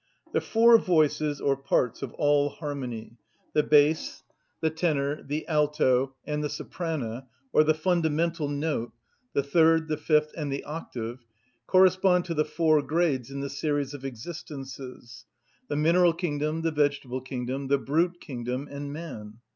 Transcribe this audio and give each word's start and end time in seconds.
The 0.33 0.41
four 0.41 0.79
voices, 0.79 1.39
or 1.39 1.55
parts, 1.55 2.01
of 2.01 2.11
all 2.13 2.49
harmony, 2.49 3.17
the 3.53 3.61
bass, 3.61 4.23
the 4.59 4.71
tenor, 4.71 5.21
the 5.21 5.47
alto, 5.47 6.15
and 6.25 6.43
the 6.43 6.49
soprana, 6.49 7.27
or 7.53 7.63
the 7.63 7.75
fundamental 7.75 8.49
note, 8.49 8.93
the 9.33 9.43
third, 9.43 9.87
the 9.89 9.97
fifth, 9.97 10.33
and 10.35 10.51
the 10.51 10.63
octave, 10.63 11.23
correspond 11.67 12.25
to 12.25 12.33
the 12.33 12.43
four 12.45 12.81
grades 12.81 13.29
in 13.29 13.41
the 13.41 13.47
series 13.51 13.93
of 13.93 14.03
existences, 14.03 15.27
the 15.67 15.75
mineral 15.75 16.13
kingdom, 16.13 16.63
the 16.63 16.71
vegetable 16.71 17.21
kingdom, 17.21 17.67
the 17.67 17.77
brute 17.77 18.19
kingdom, 18.19 18.67
and 18.71 18.91
man. 18.91 19.35